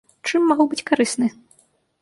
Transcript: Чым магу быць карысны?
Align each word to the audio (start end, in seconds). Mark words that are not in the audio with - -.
Чым 0.29 0.47
магу 0.51 0.67
быць 0.71 0.81
карысны? 0.89 1.33